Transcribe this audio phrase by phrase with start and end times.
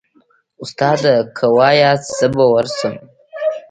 [0.61, 2.95] استاده که واياست زه به ورسم.